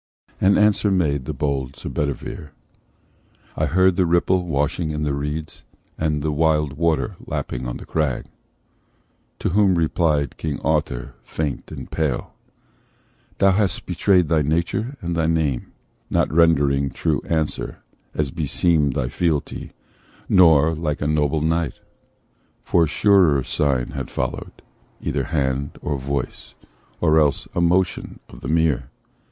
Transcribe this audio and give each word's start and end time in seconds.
And 0.41 0.57
answer 0.57 0.89
made 0.89 1.25
the 1.25 1.31
bold 1.33 1.75
Sir 1.75 1.87
Bedivere: 1.87 2.53
"I 3.55 3.67
heard 3.67 3.97
the 3.97 4.07
ripple 4.07 4.47
washing 4.47 4.89
in 4.89 5.03
the 5.03 5.13
reeds, 5.13 5.63
And 5.95 6.23
the 6.23 6.31
wild 6.31 6.73
water 6.73 7.17
lapping 7.23 7.67
on 7.67 7.77
the 7.77 7.85
crag." 7.85 8.25
To 9.37 9.49
whom 9.49 9.75
replied 9.75 10.37
King 10.37 10.59
Arthur, 10.61 11.13
faint 11.21 11.71
and 11.71 11.91
pale: 11.91 12.33
"Thou 13.37 13.51
hast 13.51 13.85
betrayed 13.85 14.27
thy 14.27 14.41
nature 14.41 14.97
and 15.01 15.15
thy 15.15 15.27
name, 15.27 15.71
Not 16.09 16.33
rendering 16.33 16.89
true 16.89 17.21
answer, 17.27 17.83
as 18.15 18.31
beseemed 18.31 18.93
Thy 18.93 19.07
fealty, 19.07 19.71
nor 20.27 20.73
like 20.73 21.01
a 21.01 21.07
noble 21.07 21.41
knight: 21.41 21.79
For 22.63 22.87
surer 22.87 23.43
sign 23.43 23.91
had 23.91 24.09
followed, 24.09 24.63
either 24.99 25.25
hand, 25.25 25.77
Or 25.79 25.99
voice, 25.99 26.55
or 26.99 27.19
else 27.19 27.47
a 27.53 27.61
motion 27.61 28.19
of 28.29 28.39
the 28.41 28.47
mere. 28.47 28.89